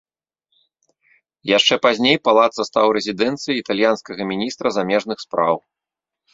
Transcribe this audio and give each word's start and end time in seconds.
Яшчэ 1.57 1.75
пазней 1.85 2.17
палацца 2.29 2.61
стаў 2.69 2.85
рэзідэнцыяй 2.99 3.57
італьянскага 3.65 4.21
міністра 4.33 4.67
замежных 4.81 5.17
спраў. 5.29 5.55